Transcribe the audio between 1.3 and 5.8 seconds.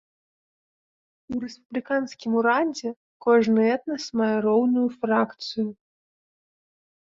У рэспубліканскім урадзе кожны этнас мае роўную фракцыю.